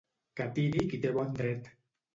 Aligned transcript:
Que 0.41 0.47
tiri 0.55 0.87
qui 0.95 1.03
té 1.05 1.15
bon 1.21 1.39
dret. 1.43 1.75